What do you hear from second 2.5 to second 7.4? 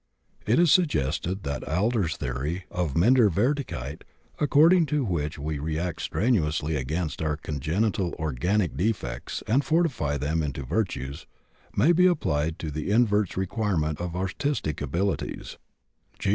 of Minderwertigkeit according to which we react strenuously against our